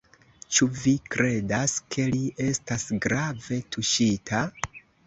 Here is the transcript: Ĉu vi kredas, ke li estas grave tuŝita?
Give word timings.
Ĉu 0.55 0.67
vi 0.83 0.93
kredas, 1.17 1.75
ke 1.97 2.09
li 2.17 2.23
estas 2.49 2.89
grave 3.07 3.63
tuŝita? 3.77 4.45